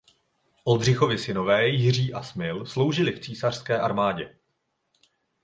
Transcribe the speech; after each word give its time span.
Oldřichovi 0.63 1.17
synové 1.17 1.67
Jiří 1.67 2.13
a 2.13 2.23
Smil 2.23 2.65
sloužili 2.65 3.11
v 3.11 3.19
císařské 3.19 3.79
armádě. 3.79 4.39